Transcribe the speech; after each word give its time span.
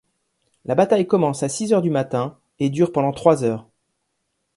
La 0.65 0.73
bataille 0.73 1.05
commence 1.05 1.43
à 1.43 1.47
six 1.47 1.73
heures 1.73 1.83
du 1.83 1.91
matin 1.91 2.35
et 2.57 2.71
dure 2.71 2.91
pendant 2.91 3.11
trois 3.11 3.43
heures. 3.43 3.67